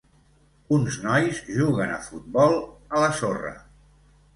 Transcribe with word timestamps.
Uns 0.77 0.97
nois 1.03 1.43
juguen 1.59 1.95
a 1.99 2.03
futbol 2.09 2.61
a 2.67 3.07
la 3.07 3.15
sorra. 3.23 3.59